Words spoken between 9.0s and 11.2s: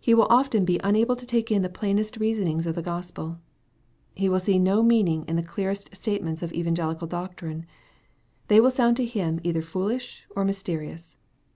him either foolish or mysterious.